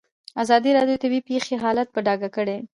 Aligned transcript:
ازادي 0.43 0.69
راډیو 0.77 0.97
د 0.99 1.01
طبیعي 1.03 1.25
پېښې 1.29 1.55
حالت 1.63 1.87
په 1.91 1.99
ډاګه 2.05 2.29
کړی. 2.35 2.57